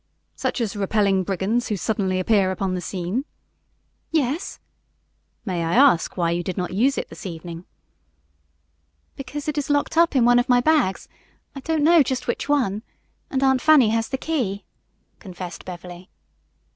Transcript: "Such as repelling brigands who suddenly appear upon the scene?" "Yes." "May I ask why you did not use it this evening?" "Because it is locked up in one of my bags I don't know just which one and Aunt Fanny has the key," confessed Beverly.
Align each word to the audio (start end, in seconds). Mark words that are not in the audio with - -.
"Such 0.35 0.59
as 0.61 0.75
repelling 0.75 1.21
brigands 1.23 1.67
who 1.67 1.77
suddenly 1.77 2.19
appear 2.19 2.49
upon 2.49 2.73
the 2.73 2.81
scene?" 2.81 3.23
"Yes." 4.09 4.59
"May 5.45 5.63
I 5.63 5.75
ask 5.75 6.17
why 6.17 6.31
you 6.31 6.41
did 6.41 6.57
not 6.57 6.73
use 6.73 6.97
it 6.97 7.09
this 7.09 7.23
evening?" 7.27 7.65
"Because 9.15 9.47
it 9.47 9.59
is 9.59 9.69
locked 9.69 9.97
up 9.97 10.15
in 10.15 10.25
one 10.25 10.39
of 10.39 10.49
my 10.49 10.59
bags 10.59 11.07
I 11.53 11.59
don't 11.59 11.83
know 11.83 12.01
just 12.01 12.25
which 12.27 12.49
one 12.49 12.81
and 13.29 13.43
Aunt 13.43 13.61
Fanny 13.61 13.89
has 13.89 14.09
the 14.09 14.17
key," 14.17 14.65
confessed 15.19 15.65
Beverly. 15.65 16.09